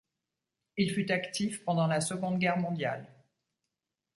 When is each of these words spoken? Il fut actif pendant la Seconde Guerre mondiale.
Il 0.77 0.89
fut 0.89 1.11
actif 1.11 1.63
pendant 1.63 1.85
la 1.85 2.01
Seconde 2.01 2.39
Guerre 2.39 2.57
mondiale. 2.57 3.05